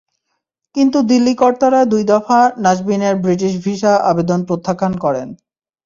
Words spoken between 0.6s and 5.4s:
কিন্তু দিল্লি কর্তারা দুই দফা নাজবিনের ব্রিটিশ ভিসা আবেদন প্রত্যাখ্যান করেন।